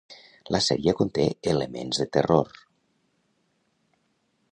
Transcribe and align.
La 0.53 0.59
sèrie 0.67 0.93
conté 1.01 1.25
elements 1.51 2.01
de 2.03 2.07
terror. 2.17 2.57